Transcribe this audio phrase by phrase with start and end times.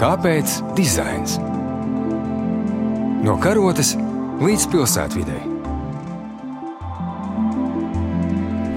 [0.00, 1.34] Kāpēc dizains?
[3.20, 3.90] No karotes
[4.40, 5.40] līdz pilsētvidai.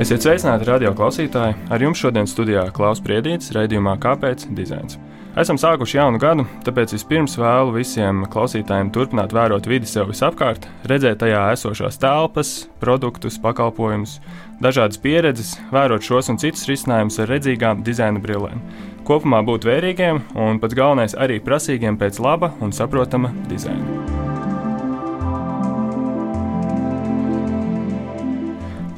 [0.03, 1.55] Esiet sveicināti radio klausītāji!
[1.71, 4.99] Ar jums šodien studijā Klaus Priedītis raidījumā Kāpēc dizains?
[5.39, 11.23] Esam sākuši jaunu gadu, tāpēc vispirms vēlu visiem klausītājiem turpināt vērot vidi sev visapkārt, redzēt
[11.23, 12.51] tajā esošās telpas,
[12.83, 14.19] produktus, pakalpojumus,
[14.61, 18.59] dažādas pieredzes, vērot šos un citus risinājumus ar redzīgām dizaina brillēm.
[19.03, 24.03] Kopumā būt vērīgiem un pats galvenais arī prasīgiem pēc laba un saprotama dizaina.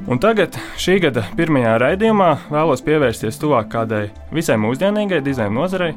[0.05, 5.95] Un tagad, šī gada pirmajā raidījumā, vēlos pievērsties tuvāk kādai visai mūsdienīgai dizaina nozarei.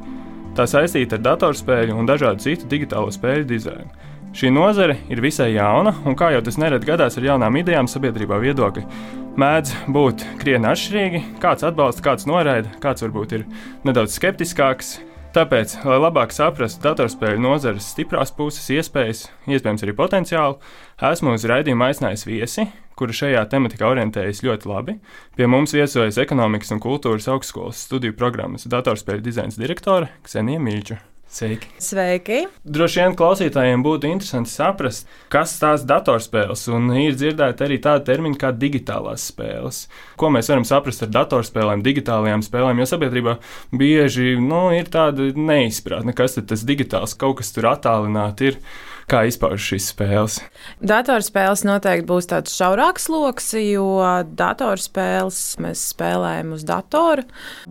[0.56, 4.07] Tā saistīta ar datorspēļu un dažādu citu digitālo spēļu dizainu.
[4.36, 8.36] Šī nozare ir visai jauna, un kā jau tas nereti gadās ar jaunām idejām, sabiedrībā
[8.42, 8.84] viedokļi
[9.38, 11.20] mēdz būt krietni atšķirīgi.
[11.42, 13.46] Kāds atbalsta, kāds noraida, kāds varbūt ir
[13.88, 14.98] nedaudz skeptiskāks.
[15.36, 20.56] Tāpēc, lai labāk saprastu datorspēļu nozares stiprās puses, iespējas, iespējams arī potenciālu,
[21.10, 22.64] esmu uz raidījumu aicinājis viesi,
[22.98, 24.96] kuri šajā tematikā orientējas ļoti labi.
[25.36, 30.98] Pie mums viesojas ekonomikas un kultūras augstskolas studiju programmas datorspēļu dizaina direktore Ksenija Mīļča.
[31.28, 31.68] Sveiki!
[31.76, 32.36] Sveiki!
[32.64, 38.38] Droši vien klausītājiem būtu interesanti saprast, kas tās datorspēles, un ir dzirdēta arī tāda termina
[38.40, 39.82] kā digitālās spēles.
[40.16, 43.36] Ko mēs varam saprast ar datorspēlēm, digitālajām spēlēm, jo sabiedrībā
[43.76, 48.62] bieži nu, ir tāda neizpratne, kas tas digitāls kaut kas tur attālināti ir
[49.08, 50.36] kā izpaužas šīs spēles?
[50.84, 53.86] Datorspēles noteikti būs tāds šaurāks lokus, jo
[54.38, 57.24] datorspēles mēs spēlējam uz datora,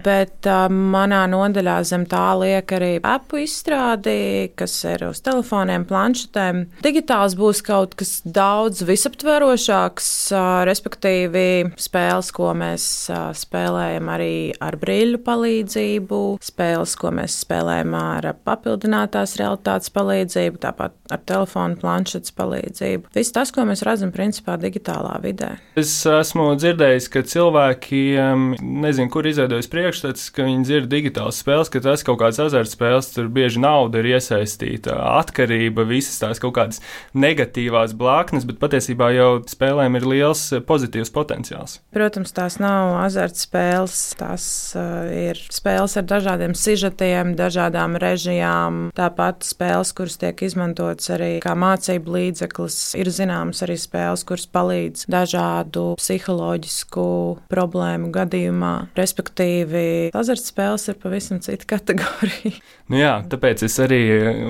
[0.03, 6.63] bet uh, manā nodaļā zem tā liek arī apu izstrādi, kas ir uz telefoniem, planšetēm.
[6.85, 11.45] Digitāls būs kaut kas daudz visaptverošāks, uh, respektīvi
[11.79, 19.37] spēles, ko mēs uh, spēlējam arī ar brīļu palīdzību, spēles, ko mēs spēlējam ar papildinātās
[19.39, 23.11] realitātes palīdzību, tāpat ar telefonu, planšetes palīdzību.
[23.15, 25.55] Viss tas, ko mēs redzam, principā digitālā vidē.
[25.79, 28.47] Es esmu dzirdējis, ka cilvēkiem,
[28.83, 33.29] nezinu, kur izveidojas priekšstats, ka viņi dzird digitālas spēles, ka tas kaut kāds azartspēles, tur
[33.33, 36.81] bieži nauda ir iesaistīta, atkarība, visas tās kaut kādas
[37.17, 41.77] negatīvās blāknes, bet patiesībā jau spēlēm ir liels pozitīvs potenciāls.
[41.95, 49.93] Protams, tās nav azartspēles, tās uh, ir spēles ar dažādiem sižetiem, dažādām režijām, tāpat spēles,
[49.97, 52.79] kuras tiek izmantotas arī kā mācību līdzeklis.
[52.99, 57.07] Ir zināmas arī spēles, kuras palīdz dažādu psiholoģisku
[57.51, 58.73] problēmu gadījumā.
[58.97, 59.85] Respektīvi,
[60.17, 62.55] azartspēles ir pavisam cita kategorija.
[62.87, 63.99] Nu jā, tāpēc es arī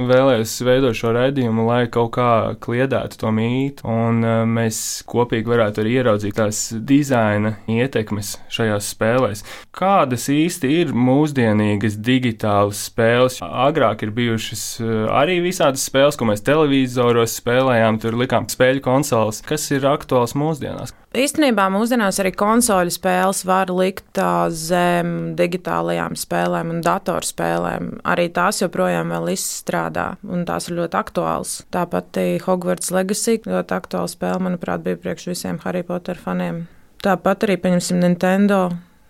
[0.10, 5.82] vēlējos veidot šo raidījumu, lai kaut kā kliedētu to mītu, un uh, mēs kopīgi varētu
[5.82, 9.42] arī ieraudzīt tās dizaina ietekmes šajās spēlēs.
[9.78, 13.40] Kādas īsti ir mūsdienīgas digitālas spēles?
[13.42, 19.44] Agrāk ir bijušas uh, arī visādas spēles, ko mēs televizoros spēlējām, tur likām spēļu konsoles,
[19.46, 20.94] kas ir aktuāls mūsdienās.
[21.18, 24.18] Īstenībā mūsdienās arī konsoļu spēles var likt
[24.58, 27.92] zem digitālajām spēlēm un datorspēlēm.
[28.10, 31.54] Arī tās joprojām vēl izstrādā, un tās ir ļoti aktuālas.
[31.74, 36.66] Tāpat Hogwarts Legacy ļoti aktuāla spēle, manuprāt, bija priekš visiem Harry Potter faniem.
[37.06, 38.66] Tāpat arī, pieņemsim, Nintendo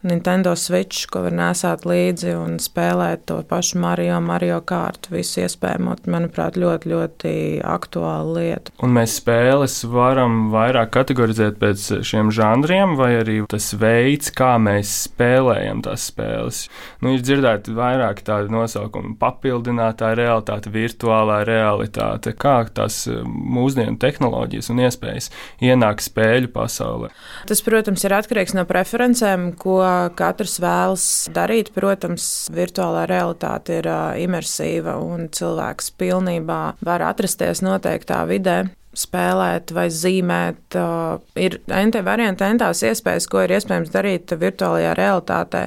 [0.08, 5.96] Nintendo Switch, ko var nesāt līdzi un spēlēt to pašu Mario, Mario kārtu, visu iespējamo,
[6.10, 7.34] manuprāt, ļoti, ļoti
[7.68, 8.74] aktuāla lieta.
[8.86, 14.94] Un mēs spēles varam vairāk kategorizēt pēc šiem žanriem, vai arī tas veids, kā mēs
[15.08, 16.64] spēlējam tās spēles.
[17.04, 24.84] Nu, ir dzirdēti vairāk tādu nosaukumu- papildinātā realitāte, virtuālā realitāte, kā tās mūsdienu tehnoloģijas un
[24.88, 25.32] iespējas
[25.62, 27.12] ienāk spēļu pasaulē.
[27.48, 29.82] Tas, protams, ir atkarīgs no preferencēm, ko
[30.18, 31.74] katrs vēlas darīt.
[31.76, 33.92] Protams, virtuālā realitāte ir
[34.24, 38.64] imersīva un cilvēks pilnībā var atrasties noteiktā vidē
[38.98, 40.78] spēlēt vai zīmēt.
[41.40, 45.64] Ir NT varianti, entās iespējas, ko ir iespējams darīt virtuālajā realitātē,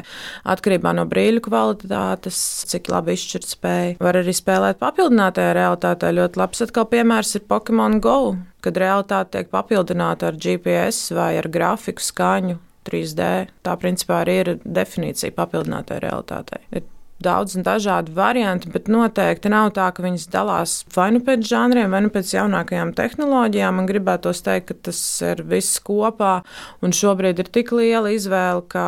[0.54, 2.40] atkarībā no brīļu kvalitātes,
[2.70, 3.98] cik labi izšķirt spēju.
[4.02, 6.14] Var arī spēlēt papildinātajā realitātē.
[6.16, 8.18] Ļoti labs atkal piemērs ir Pokemon Go,
[8.64, 13.28] kad realitāte tiek papildināta ar GPS vai ar grafiku skaņu 3D.
[13.66, 16.62] Tā principā arī ir definīcija papildinātai realitātei.
[16.72, 16.86] Ir
[17.24, 21.92] daudz un dažādi varianti, bet noteikti nav tā, ka viņas dalās vai nu pēc žanriem,
[21.92, 23.80] vai nu pēc jaunākajām tehnoloģijām.
[23.80, 26.40] Man gribētos teikt, ka tas ir viss kopā,
[26.84, 28.86] un šobrīd ir tik liela izvēle, ka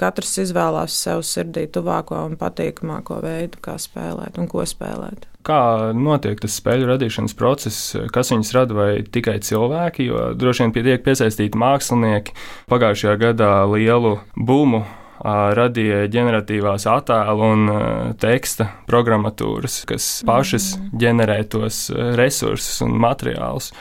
[0.00, 5.28] katrs izvēlās sev sirdī tuvāko un patīkamāko veidu, kā spēlēt un ko spēlēt.
[5.48, 10.74] Kā notiek tas spēļu radīšanas process, kas viņas rada vai tikai cilvēki, jo droši vien
[10.76, 12.34] tiek piesaistīti mākslinieki.
[12.68, 14.82] Pagājušajā gadā lielu būmu
[15.24, 17.72] radīja ģeneratīvās attēlu un
[18.20, 20.92] teksta programmatūras, kas pašas mm.
[21.02, 21.88] ģenerē tos
[22.18, 23.72] resursus un materiālus.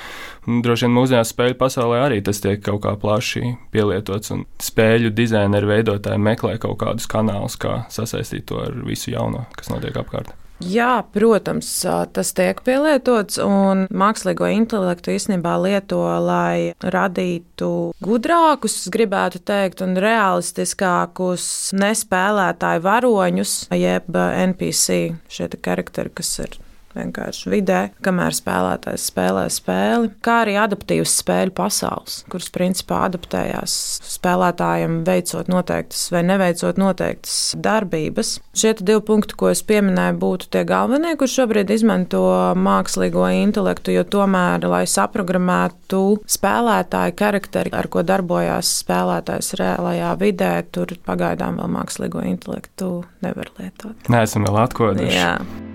[0.48, 5.74] Droši vien mūsdienās spēļu pasaulē arī tas tiek kaut kā plaši pielietots, un spēļu dizaineru
[5.74, 10.32] veidotāji meklē kaut kādus kanālus, kā sasaistīt to ar visu jauno, kas notiek apkārt.
[10.64, 11.70] Jā, protams,
[12.14, 17.72] tas tiek pielietots, un mākslīgo intelektu īstenībā lieto, lai radītu
[18.02, 26.58] gudrākus, gribētu teikt, un realistiskākus nespēlētāju varoņus, jeb NPC, šie karakteri, kas ir
[26.98, 33.76] vienkārši vidē, kamēr spēlētājs spēlē spēli, kā arī adaptīvas spēļu pasaules, kuras principā adaptējās
[34.18, 38.38] spēlētājiem, veicot noteiktas vai neveicot noteiktas darbības.
[38.58, 42.24] Šie divi punkti, ko es pieminēju, būtu tie galvenie, kurš šobrīd izmanto
[42.58, 46.04] mākslīgo intelektu, jo tomēr, lai saprogrammētu
[46.38, 52.92] spēlētāju karakteri, ar ko darbojās spēlētājs reālajā vidē, tur pagaidām vēl mākslīgo intelektu
[53.26, 54.12] nevar lietot.
[54.12, 55.67] Nē, esam vēl atkoduši.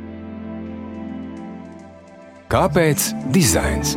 [2.53, 3.95] Kāpēc dizains?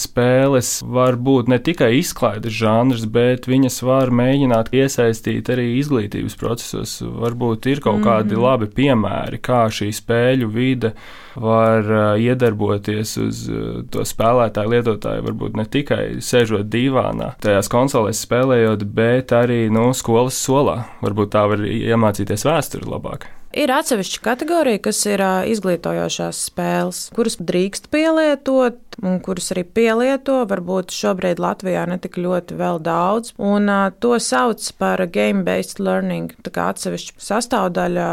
[0.00, 6.98] Spēles var būt ne tikai izklaides žanrs, bet viņas var mēģināt iesaistīt arī izglītības procesos.
[7.04, 8.44] Varbūt ir kaut kādi mm -hmm.
[8.46, 10.92] labi piemēri, kā šī spēļu vide
[11.34, 18.24] var uh, iedarboties uz uh, to spēlētāju, lietotāju, varbūt ne tikai sēžot divānā, tajās konsolēs
[18.26, 20.84] spēlējot, bet arī nu, skolas solā.
[21.02, 23.39] Varbūt tā var iemācīties vēsturi labāk.
[23.50, 30.36] Ir atsevišķa kategorija, kas ir izglītojošās spēles, kuras drīkst pielietot, un kuras arī pielieto.
[30.46, 33.66] Varbūt šobrīd Latvijā netik ļoti vēl daudz, un
[33.98, 36.30] to sauc par game-based learning.
[36.46, 38.06] Tā kā atsevišķa sastāvdaļa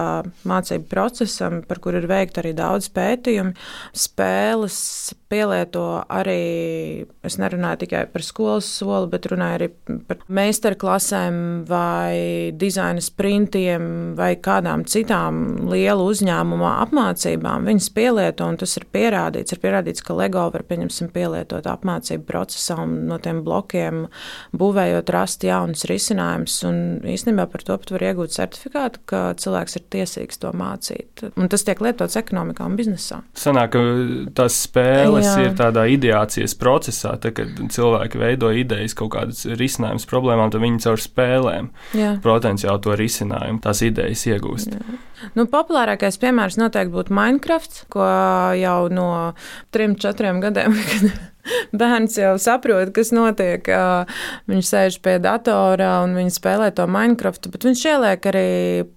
[0.50, 3.54] mācību procesam, par kur ir veikta arī daudz pētījumu.
[3.94, 4.82] Spēles
[5.32, 9.68] pielieto arī, es nerunāju tikai par skolas soli, bet runāju arī
[10.08, 17.68] par meistarklasēm vai dizaina sprintiem vai kādām citām lielu uzņēmumu apmācībām.
[17.68, 19.56] Viņas pielieto, un tas ir pierādīts.
[19.56, 24.06] Ir pierādīts, ka LEGO var, pielietot apmācību procesā un no tiem blokiem
[24.58, 26.58] būvējot, rast jaunus risinājumus.
[26.68, 31.28] Un īstenībā par to pat var iegūt certifikātu, ka cilvēks ir tiesīgs to mācīt.
[31.36, 33.22] Un tas tiek lietots ekonomikā un biznesā.
[33.38, 33.78] Sanāk,
[34.38, 35.46] tas spēle spēles Jā.
[35.50, 40.84] ir tādā ideācijas procesā, tad, kad cilvēki veido idejas, kaut kādas risinājumas problēmām, tad viņi
[40.86, 42.16] caur spēlēm Jā.
[42.24, 44.76] potenciāli to risinājumu, tās idejas iegūst.
[44.78, 45.00] Jā.
[45.34, 48.06] Nu, populārākais piemērs noteikti būtu Minecraft, ko
[48.58, 49.10] jau no
[49.74, 50.78] trim, četriem gadiem.
[51.80, 53.66] Bērns jau saprot, kas notiek.
[54.52, 58.50] Viņš sēž pie datora un viņš spēlē to Minecraft, bet viņš ieliek arī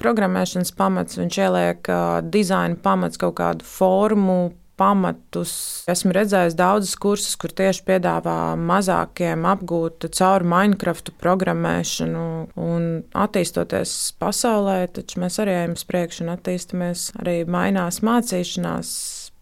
[0.03, 1.93] programmēšanas pamats, viņš ieliek
[2.29, 4.41] dizaina pamats, kaut kādu formu,
[4.81, 5.53] pamatus.
[5.91, 12.27] Esmu redzējis daudzus kursus, kur tieši piedāvā mazākiem apgūt caur Minecraft programmēšanu.
[12.61, 18.95] Un attīstoties pasaulē, taču mēs arī ejam uz priekšu un attīstamies, arī mainās mācīšanās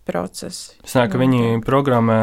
[0.09, 0.73] procesi.
[0.89, 2.23] Sanāk, ka viņi programmē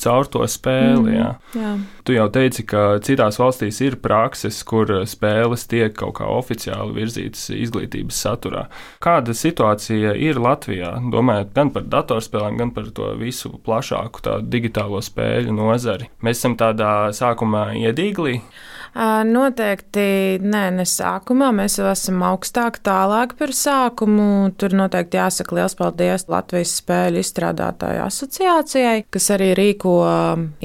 [0.00, 1.12] caur to spēli.
[1.12, 1.28] Mm, jā.
[1.56, 1.72] jā.
[2.06, 7.48] Tu jau teici, ka citās valstīs ir prakses, kur spēles tiek kaut kā oficiāli virzītas
[7.54, 8.66] izglītības saturā.
[9.04, 10.94] Kāda situācija ir Latvijā?
[11.12, 16.10] Domājot gan par datorspēlēm, gan par to visu plašāku digitālo spēļu nozari.
[16.24, 18.40] Mēs esam tādā sākumā iedīglī.
[18.96, 21.50] Noteikti nē, ne sākumā.
[21.52, 24.54] Mēs jau esam augstāk, tālāk par sākumu.
[24.56, 29.96] Tur noteikti jāsaka liels paldies Latvijas spēļu izstrādātāju asociācijai, kas arī rīko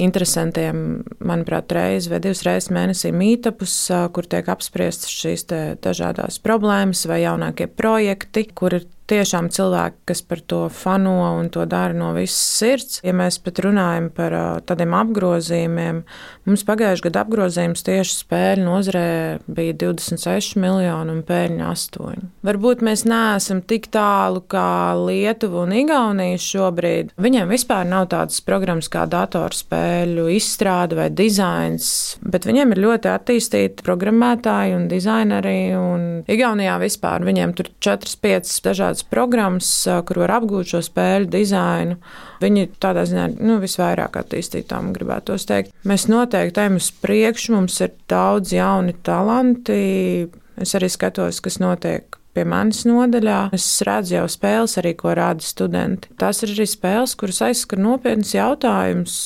[0.00, 3.76] interesantiem, manuprāt, reizi vai divas reizes mēnesī mītapus,
[4.16, 5.44] kur tiek apspriestas šīs
[5.84, 11.64] dažādas problēmas vai jaunākie projekti, kur ir tiešām cilvēki, kas par to fano un to
[11.68, 13.00] dara no visas sirds.
[13.04, 14.34] Ja mēs pat runājam par
[14.68, 16.02] tādiem apgrozījumiem,
[16.48, 19.06] mums pagājušajā gadā apgrozījums tieši spēļu nozarē
[19.46, 22.28] bija 26 miljoni un pēļņa 8.
[22.46, 27.12] Varbūt mēs neesam tik tālu kā Lietuva un Igaunija šobrīd.
[27.22, 31.92] Viņiem vispār nav tādas programmas kā datorspēļu izstrāde vai dizains,
[32.22, 35.56] bet viņiem ir ļoti attīstīti programmētāji un dizaineri.
[35.78, 41.96] Un Igaunijā vispār viņiem tur 4-5 dažādas dažādas programmas, kur var apgūt šo spēļu dizainu.
[42.40, 45.72] Viņi tādā ziņā nu, visvairāk attīstītām gribētu teikt.
[45.84, 50.28] Mēs noteikti ejam uz priekšu, mums ir daudz jauni talanti.
[50.56, 53.38] Es arī skatos, kas notiek pie manis nodaļā.
[53.56, 56.10] Es redzu jau spēles, arī ko rāda studenti.
[56.20, 59.16] Tās ir arī spēles, kuras aizskar nopietnas jautājumus.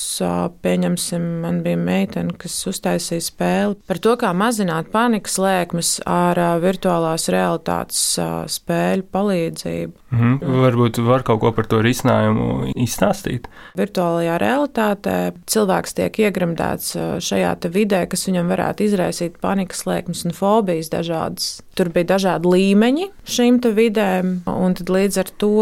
[0.64, 7.28] Pieņemsim, man bija meitene, kas uztaisīja spēli par to, kā mazināt panikas lēkmes ar virtuālās
[7.32, 8.02] realitātes
[8.56, 9.94] spēļu palīdzību.
[10.16, 10.56] Mhm.
[10.66, 13.48] Varbūt var kaut ko par to risinājumu izstāstīt.
[13.78, 15.16] Virtuālajā realitātē
[15.50, 16.94] cilvēks tiek iegremdēts
[17.26, 21.60] šajā vidē, kas viņam varētu izraisīt panikas lēkmes un fobijas dažādas.
[21.76, 22.95] Tur bija dažādi līmeņi
[23.36, 24.32] šīm vidēm,
[24.92, 25.52] līdz ar to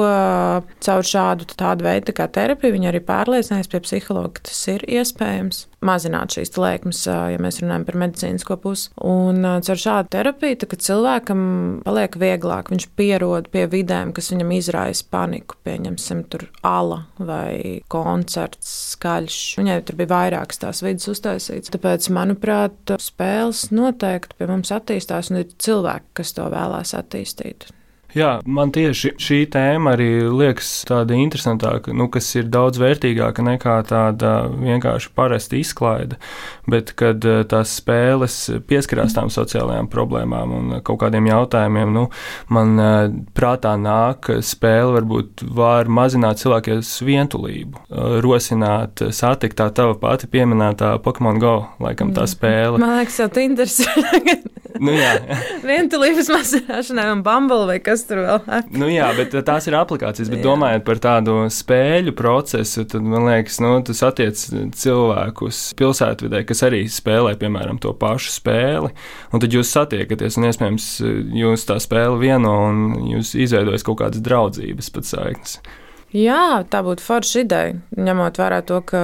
[0.85, 1.49] caur šādu
[1.85, 7.41] veidu terapiju viņi arī pārliecinājās pie psihologa, ka tas ir iespējams mazināt šīs lēkmes, ja
[7.43, 8.91] mēs runājam par medicīnisko pusi.
[9.05, 11.45] Un caur šādu terapiju, tad cilvēkam
[11.85, 15.59] paliek vieglāk, viņš pierod pie vidēm, kas viņam izraisa paniku.
[15.67, 19.39] Pieņemsim, tur ala vai koncerts, skaļš.
[19.61, 21.73] Viņai tur bija vairākas tās vidas uztaisītas.
[21.75, 27.69] Tāpēc, manuprāt, spēles noteikti pie mums attīstās un ir cilvēki kas to vēlās attīstīt.
[28.15, 33.75] Jā, man tieši šī tēma arī liekas tāda interesantāka, nu, kas ir daudz vērtīgāka nekā
[33.89, 36.21] tāda vienkārši parasta izklaide.
[36.71, 38.37] Bet, kad eh, tās spēles
[38.71, 42.07] pieskarās tām sociālajām problēmām un kaut kādiem jautājumiem, nu,
[42.55, 49.73] man eh, prātā nāk, ka spēle varbūt var mazināt cilvēkiem vientulību, eh, rosināt, satikt tā
[49.75, 52.79] tava pati pieminētā Pokemon Go, laikam tā spēle.
[52.79, 54.39] Man liekas, tas ir interesanti.
[54.85, 55.13] nu, jā.
[55.67, 58.65] Vientulības mazināšanai un bambuli vai kas tur vēl.
[58.77, 60.31] nu, jā, bet tās ir aplikācijas.
[60.33, 60.47] Bet jā.
[60.47, 64.41] domājot par tādu spēļu procesu, tad man liekas, nu, tas attiec
[64.81, 68.93] cilvēkus pilsētvidē, kas arī spēlē, piemēram, to pašu spēli.
[69.35, 70.91] Un tad jūs satiekaties, un iespējams,
[71.45, 75.59] jūs tā spēle vieno, un jūs izveidojat kaut kādas draudzības pat saiknes.
[76.15, 77.71] Jā, tā būtu forša ideja.
[77.99, 79.01] Ņemot vērā to, ka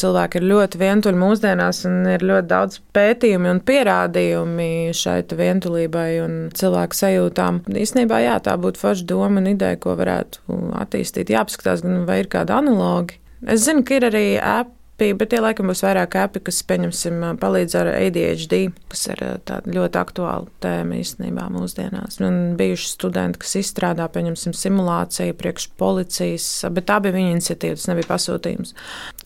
[0.00, 6.34] cilvēki ir ļoti vientuļi mūsdienās un ir ļoti daudz pētījumu un pierādījumi šai vientulībai un
[6.58, 7.62] cilvēku sajūtām.
[7.70, 11.30] Īsnībā, jā, tā būtu forša doma un ideja, ko varētu attīstīt.
[11.30, 13.14] Jāpaskatās, vai ir kāda analoga.
[13.46, 17.22] Es zinu, ka ir arī äpi terapija, bet tie laikam būs vairāk api, kas, pieņemsim,
[17.40, 22.20] palīdz ar ADHD, kas ir tāda ļoti aktuāla tēma īstenībā mūsdienās.
[22.20, 27.88] Un bijuši studenti, kas izstrādā, pieņemsim, simulāciju priekš policijas, bet tā bija viņa iniciatīva, tas
[27.90, 28.74] nebija pasūtījums,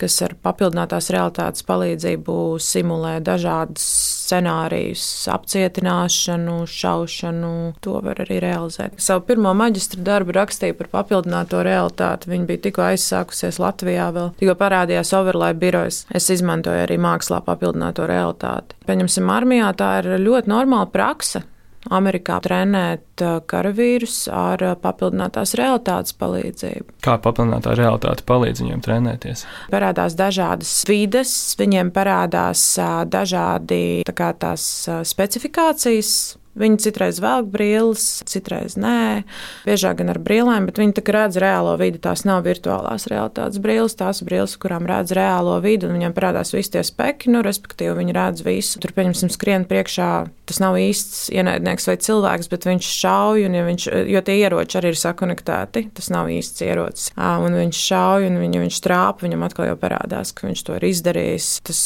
[0.01, 3.89] kas ar papildinātās realitātes palīdzību simulē dažādas
[4.25, 7.53] scenārijus, apcietināšanu, šaušanu.
[7.85, 8.99] To var arī realizēt.
[9.01, 12.31] Savu pirmo maģistra darbu rakstīju par papildināto realitāti.
[12.33, 16.05] Viņa bija tikko aizsākusies Latvijā, vēl tikko parādījās Overlay birojas.
[16.15, 18.79] Es izmantoju arī mākslā papildināto realitāti.
[18.89, 21.45] Pieņemsim, armijā tā ir ļoti normāla praksa.
[21.93, 26.99] Amerikā trenēt uh, karavīrus ar uh, papildinātās realitātes palīdzību.
[27.05, 29.45] Kā papildinātā realitāte palīdz viņiem trenēties?
[29.73, 36.15] Parādās dažādas vides, viņiem parādās uh, dažādi tā kā, tās specifikācijas
[36.55, 39.25] Viņi citreiz velk brilles, citreiz nē,
[39.67, 41.99] biežāk gan ar brīlēm, bet viņi redz reālo vidi.
[42.03, 46.55] Tās nav virtuālās realitātes brilles, tās ir brilles, kurām redz reālo vidi, un viņiem parādās
[46.55, 48.81] visi tie spēki, nu, respektīvi, viņi redz visu.
[48.83, 50.11] Tur, pieņemsim, skrien priekšā,
[50.47, 54.79] tas nav īsts ienaidnieks vai cilvēks, bet viņš šauj, un ja viņš, jo tie ieroči
[54.81, 57.11] arī ir sakonektēti, tas nav īsts ierocis.
[57.19, 60.89] Un viņš šauj, un viņa, viņš trāpa, viņam atkal jau parādās, ka viņš to ir
[60.91, 61.51] izdarījis.
[61.67, 61.81] Tas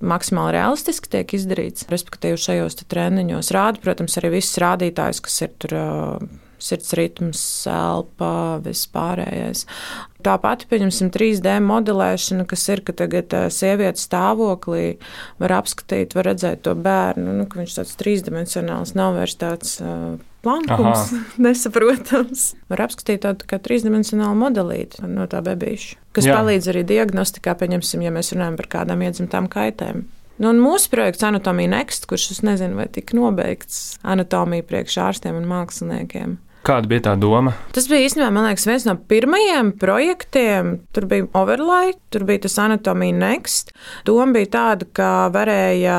[0.00, 5.58] maksimāli realistiski tiek izdarīts, respektīvi, šajos treniņos rāda, protams, protams, arī visus rādītājus, kas ir
[5.60, 5.76] tur.
[6.60, 7.40] Sirds ritms,
[7.72, 9.62] elpa, vispārējais.
[10.20, 14.98] Tāpat, pieņemsim, 3D modelēšana, kas ir, ka tagad sievietes stāvoklī
[15.40, 19.78] var apskatīt, var redzēt to bērnu, nu, ka viņš tāds trīsdimensionāls, nav vairs tāds
[20.44, 21.24] plankums, Aha.
[21.48, 22.46] nesaprotams.
[22.68, 26.36] Var apskatīt tādu kā trīsdimensionālu modelīti no tā bebīša, kas Jā.
[26.42, 30.04] palīdz arī diagnostikā, pieņemsim, ja mēs runājam par kādām iedzimtām kaitēm.
[30.40, 35.48] Nu, mūsu projekts Anatomija Next, kurš es nezinu, vai tika nobeigts anatomija priekš ārstiem un
[35.50, 36.38] māksliniekiem.
[36.60, 37.54] Kāda bija tā doma?
[37.72, 40.74] Tas bija īstenībā liekas, viens no pirmajiem projektiem.
[40.92, 43.72] Tur bija overlay, tur bija tas anatomija next.
[44.04, 45.94] Doma bija tāda, ka varēja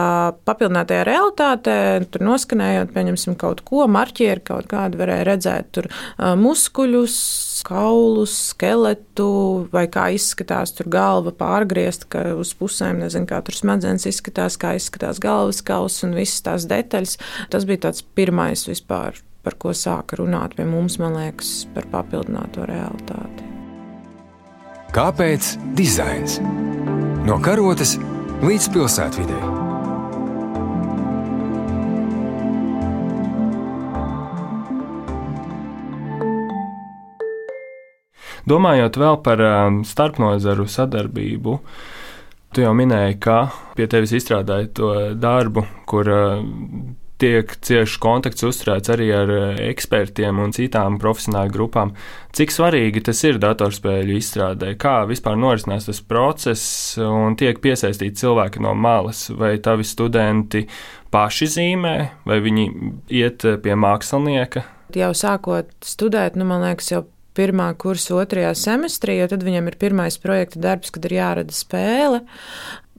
[0.46, 1.78] papildinātajā realitātē,
[2.14, 5.90] tur noskanējot, pieņemsim, kaut ko, marķieri kaut kādu, varēja redzēt tur
[6.20, 7.18] muskuļus,
[7.66, 9.32] kaulus, skeletu,
[9.74, 14.76] vai kā izskatās tur galva pārgriezta, ka uz pusēm nezinu, kā tur smadzenes izskatās, kā
[14.78, 17.18] izskatās galvas kauls un visas tās detaļas.
[17.50, 22.66] Tas bija tāds pirmais vispār par ko sāka runāt pie mums, man liekas, par papildināto
[22.70, 23.48] realitāti.
[24.92, 26.38] Kāpēc dizains?
[27.26, 27.96] No karotes
[28.44, 29.40] līdz pilsētvidē.
[38.52, 41.54] Domājot vēl par um, starpnozaru sadarbību,
[42.52, 43.38] tu jau minēji, ka
[43.78, 46.42] pie tevis izstrādāja to darbu, kur uh,
[47.22, 49.32] tiek cieši kontakts uzturēts arī ar
[49.70, 51.94] ekspertiem un citām profesionāļu grupām.
[52.36, 54.74] Cik svarīgi tas ir datorspēļu izstrādē?
[54.82, 59.28] Kā vispār norisinās tas process un tiek piesaistīti cilvēki no malas?
[59.36, 60.66] Vai tavi studenti
[61.12, 61.96] paši zīmē,
[62.28, 62.68] vai viņi
[63.22, 64.66] iet pie mākslinieka?
[64.96, 67.06] Jau sākot studēt, nu, man liekas, jau
[67.38, 72.24] pirmā kursa otrajā semestrī, jo tad viņam ir pirmais projekta darbs, kad ir jārada spēle.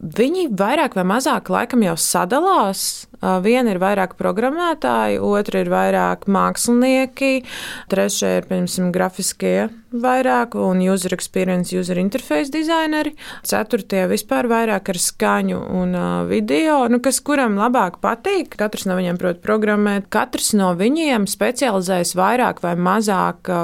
[0.03, 3.07] Viņi vairāk vai mazāk laikam jau sadalās.
[3.23, 7.45] Viena ir vairāk programmētāji, otra ir vairāk mākslinieki,
[7.93, 13.13] trešā ir, piemēram, grafiskie vairāk un user experience, user interface designeri,
[13.47, 15.95] ceturtie vispār vairāk ar skaņu un
[16.27, 18.57] video, nu, kas kuram labāk patīk.
[18.59, 23.55] Katrs no viņiem prot programmēt, katrs no viņiem specializējas vairāk vai mazāk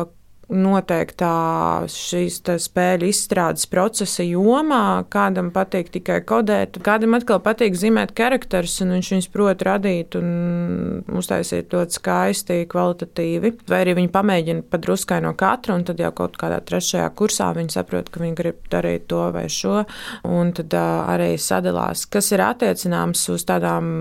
[0.48, 5.04] noteiktā šīs spēļu izstrādes procesa jomā.
[5.12, 11.02] Kādam patīk tikai kodēt, kādam atkal patīk zīmēt charakterus, un viņš viņus prot radīt un
[11.20, 13.54] uztaisīt ļoti skaisti, kvalitatīvi.
[13.68, 17.76] Vai arī viņi pamēģina padruskai no katra, un tad jau kaut kādā trešajā kursā viņi
[17.76, 19.82] saprot, ka viņi grib darīt to vai šo,
[20.28, 23.92] un tad arī sadalās, kas ir attiecināms uz tādām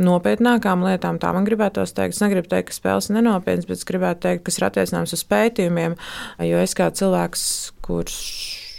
[0.00, 2.16] nopietnākām lietām, tā man gribētos teikt.
[2.16, 5.24] Es negribu teikt, ka spēles ir nenopietnas, bet es gribētu teikt, kas ir attiecināms uz
[5.28, 5.96] pētījumiem.
[6.48, 7.46] Jo es kā cilvēks,
[7.84, 8.18] kurš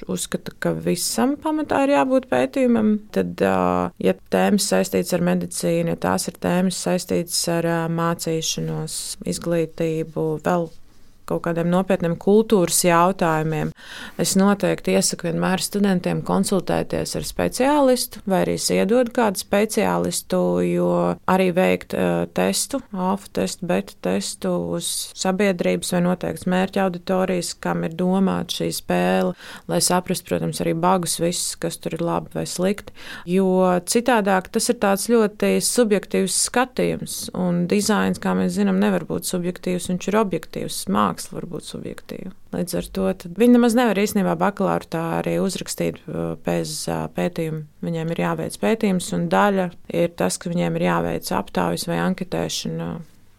[0.10, 6.28] uzskata, ka visam pamatā ir jābūt pētījumam, tad, ja tēmas saistītas ar medicīnu, ja tās
[6.32, 8.98] ir tēmas saistītas ar mācīšanos,
[9.34, 10.68] izglītību, vēl
[11.34, 13.72] kaut kādiem nopietniem kultūras jautājumiem,
[14.22, 20.90] es noteikti iesaku vienmēr studentiem konsultēties ar speciālistu vai arī iedod kādu speciālistu, jo
[21.30, 27.86] arī veikt uh, testu, alfa testu, beta testu uz sabiedrības vai noteikts mērķa auditorijas, kam
[27.88, 29.34] ir domāta šī spēle,
[29.72, 32.96] lai saprastu, protams, arī bagus visus, kas tur ir labi vai slikti.
[33.30, 33.48] Jo
[33.90, 39.90] citādāk tas ir tāds ļoti subjektīvs skatījums, un dizains, kā mēs zinām, nevar būt subjektīvs,
[39.92, 40.84] viņš ir objektīvs.
[40.94, 42.32] Māk māksla var būt subjektīva.
[42.54, 47.64] Līdz ar to viņi nemaz nevar īstenībā bakalaura tā arī uzrakstīt uh, bez uh, pētījuma.
[47.82, 52.90] Viņiem ir jāveic pētījums, un daļa ir tas, ka viņiem ir jāveic aptaujas vai anketēšana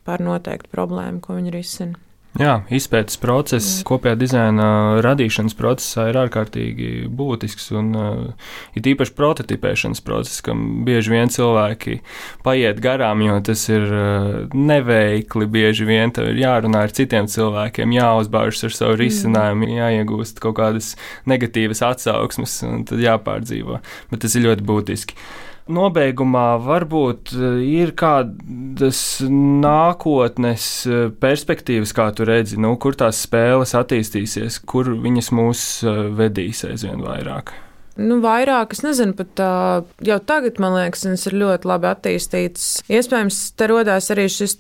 [0.04, 1.98] par noteiktu problēmu, ko viņi risina.
[2.34, 3.84] Jā, izpētes process, mm.
[3.86, 4.64] kopējā dizaina
[5.04, 7.68] radīšanas procesā ir ārkārtīgi būtisks.
[7.78, 12.00] Un uh, ir īpaši prototipēšanas process, kam bieži vien cilvēki
[12.42, 15.46] paiet garām, jo tas ir uh, neveikli.
[15.54, 19.02] Bieži vien tev ir jārunā ar citiem cilvēkiem, jāuzbāžas ar savu mm.
[19.04, 20.96] risinājumu, jāiegūst kaut kādas
[21.30, 23.78] negatīvas atsauksmes un tad jāpārdzīvo.
[24.10, 25.22] Bet tas ir ļoti būtiski.
[25.64, 33.72] Nobeigumā varbūt eh, ir kādas nākotnes eh, perspektīvas, kā tu redzi, nu, kur tās spēles
[33.78, 37.54] attīstīsies, kur viņas mūs eh, vedīs aizvien vairāk.
[37.94, 42.64] Nu, vairāk, es nezinu, pat uh, jau tagad, man liekas, tas ir ļoti labi attīstīts.
[42.90, 44.56] Iespējams, te rodās arī šis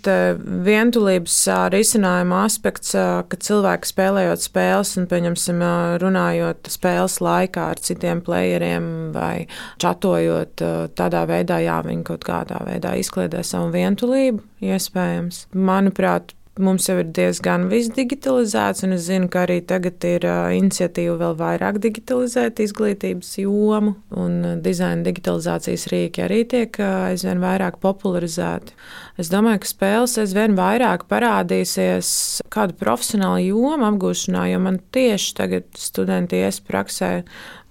[0.66, 7.66] vientulības uh, risinājuma aspekts, uh, ka cilvēki spēlējot spēles un, pieņemsim, uh, runājot spēles laikā
[7.74, 9.48] ar citiem playeriem vai
[9.82, 15.48] čatojot uh, tādā veidā, jā, viņi kaut kādā veidā izkliedē savu vientulību, iespējams.
[15.58, 20.22] Manuprāt, Mums jau ir diezgan viss digitalizēts, un es zinu, ka arī tagad ir
[20.54, 28.76] iniciatīva vēl vairāk digitalizēt izglītības jomu, un dizaina digitalizācijas rīki arī tiek aizvien vairāk popularizēti.
[29.18, 32.12] Es domāju, ka spēles aizvien vairāk parādīsies
[32.54, 37.12] kādu profesionālu jomu apgūšanā, jo man tieši tagad studenti ies praksē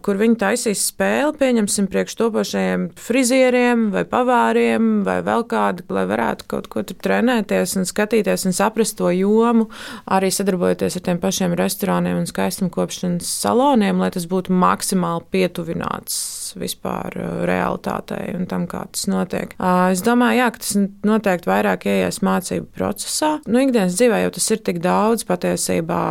[0.03, 6.47] kur viņi taisīs spēli, pieņemsim, priekš topošajiem frizieriem vai pavāriem vai vēl kādu, lai varētu
[6.51, 9.69] kaut ko tur trenēties un skatīties un saprast to jomu,
[10.11, 17.17] arī sadarbojoties ar tiem pašiem restorāniem un skaistumkopšanas saloniem, lai tas būtu maksimāli pietuvināts vispār
[17.19, 19.55] uh, realitātei un tam, kā tas notiek.
[19.57, 20.75] Uh, es domāju, jā, ka tas
[21.09, 23.31] noteikti vairāk ieies mācību procesā.
[23.47, 26.03] Nu, ikdienas dzīvē jau tas ir tik daudz patiesībā.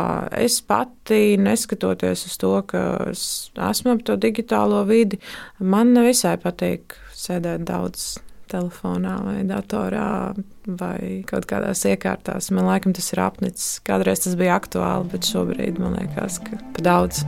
[0.43, 3.25] Es pati, neskatoties uz to, ka es
[3.71, 5.21] esmu ap to digitālo vidi,
[5.59, 8.13] man nevisai patīk sēdēt daudz
[8.53, 10.33] telefonā vai datorā
[10.79, 12.51] vai kaut kādās iekārtās.
[12.53, 13.69] Man liekas, tas ir apnicis.
[13.87, 17.23] Kādreiz tas bija aktuāli, bet šobrīd man liekas, ka pa daudz.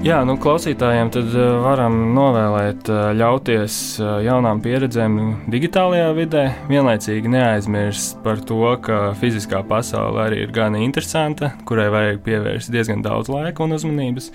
[0.00, 5.18] Jā, nu, klausītājiem tad eh, varam novēlēt, eh, ļauties eh, jaunām pieredzēm
[5.52, 12.22] digitālajā vidē, vienlaicīgi neaizmirst par to, ka fiziskā pasaule arī ir gan interesanta, kurai vajag
[12.24, 14.30] pievērst diezgan daudz laika un uzmanības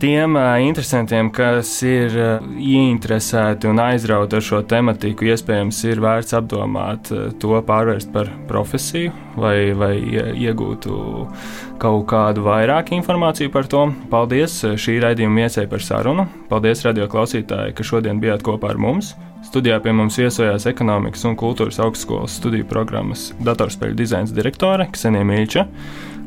[0.00, 2.14] tiem interesantiem, kas ir
[2.58, 7.10] ieinteresēti un aizrauti ar šo tematiku, iespējams, ir vērts apdomāt
[7.42, 9.94] to pārvērst par profesiju vai, vai
[10.38, 10.98] iegūtu
[11.82, 13.86] kaut kādu vairāk informāciju par to.
[14.10, 16.26] Paldies šī raidījuma viesai par sarunu.
[16.50, 19.14] Paldies, radio klausītāji, ka šodien bijāt kopā ar mums.
[19.46, 25.64] Studijā pie mums viesojās ekonomikas un kultūras augstskolas studiju programmas datorspēļu dizaina direktore Ksenija Mīļča.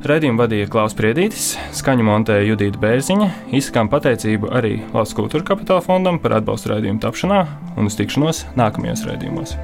[0.01, 6.17] Radījumu vadīja Klaus Priedītis, skaņu montēja Judita Bērziņa, izsakām pateicību arī Valsts kultūra kapitāla fondam
[6.23, 7.43] par atbalstu raidījumu tapšanā
[7.75, 9.55] un uz tikšanos nākamajos raidījumos.